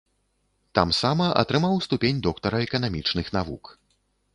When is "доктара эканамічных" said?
2.27-3.35